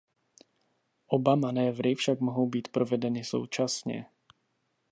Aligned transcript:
Oba 1.07 1.35
manévry 1.35 1.95
však 1.95 2.19
mohou 2.19 2.49
být 2.49 2.67
provedeny 2.67 3.23
současně. 3.23 4.05